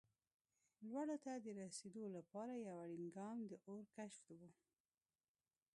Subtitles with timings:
[0.89, 4.41] لوړو ته د رسېدو لپاره یو اړین ګام د اور کشف و.